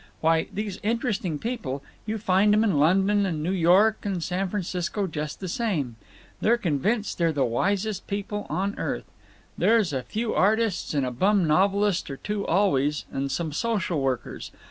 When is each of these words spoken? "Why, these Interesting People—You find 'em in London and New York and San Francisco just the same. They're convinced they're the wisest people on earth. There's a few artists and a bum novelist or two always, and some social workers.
"Why, 0.19 0.47
these 0.51 0.79
Interesting 0.81 1.37
People—You 1.37 2.17
find 2.17 2.55
'em 2.55 2.63
in 2.63 2.79
London 2.79 3.23
and 3.23 3.43
New 3.43 3.51
York 3.51 3.99
and 4.03 4.23
San 4.23 4.49
Francisco 4.49 5.05
just 5.05 5.39
the 5.39 5.47
same. 5.47 5.95
They're 6.39 6.57
convinced 6.57 7.19
they're 7.19 7.31
the 7.31 7.45
wisest 7.45 8.07
people 8.07 8.47
on 8.49 8.73
earth. 8.79 9.05
There's 9.59 9.93
a 9.93 10.01
few 10.01 10.33
artists 10.33 10.95
and 10.95 11.05
a 11.05 11.11
bum 11.11 11.45
novelist 11.45 12.09
or 12.09 12.17
two 12.17 12.47
always, 12.47 13.05
and 13.11 13.31
some 13.31 13.51
social 13.51 14.01
workers. 14.01 14.49